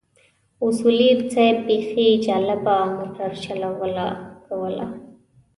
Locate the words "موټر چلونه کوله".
2.97-4.87